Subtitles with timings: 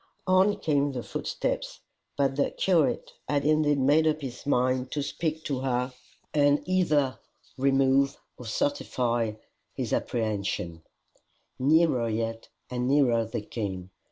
[0.25, 1.81] On came the footsteps,
[2.17, 5.93] for the curate had indeed made up his mind to speak to her,
[6.33, 7.19] and either
[7.55, 9.33] remove or certify
[9.75, 10.81] his apprehensions.
[11.59, 13.91] Nearer yet and nearer they came.